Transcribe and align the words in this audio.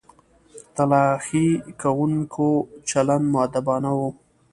تلاښي 0.75 1.47
کوونکو 1.81 2.47
چلند 2.89 3.25
مؤدبانه 3.33 3.91
و. 3.97 3.99